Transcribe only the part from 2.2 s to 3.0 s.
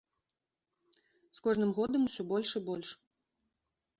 больш і больш.